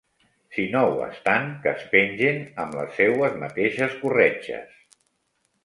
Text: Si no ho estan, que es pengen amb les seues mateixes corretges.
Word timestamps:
Si 0.53 0.63
no 0.75 0.79
ho 0.93 0.95
estan, 1.07 1.45
que 1.65 1.73
es 1.73 1.83
pengen 1.91 2.41
amb 2.65 2.79
les 2.79 2.97
seues 3.03 3.39
mateixes 3.45 3.97
corretges. 4.03 4.77